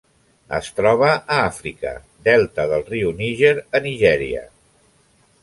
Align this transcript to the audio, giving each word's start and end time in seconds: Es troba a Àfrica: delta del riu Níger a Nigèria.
Es 0.59 0.69
troba 0.77 1.09
a 1.15 1.35
Àfrica: 1.49 1.91
delta 2.29 2.67
del 2.73 2.87
riu 2.89 3.13
Níger 3.21 3.53
a 3.79 3.83
Nigèria. 3.87 4.43